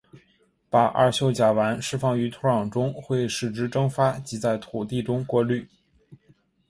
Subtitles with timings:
[0.67, 5.69] 把二溴甲烷释放于土壤中会使之蒸发及在土地中过滤。